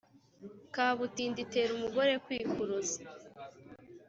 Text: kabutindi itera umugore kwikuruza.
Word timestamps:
kabutindi 0.73 1.39
itera 1.45 1.71
umugore 1.77 2.13
kwikuruza. 2.25 2.99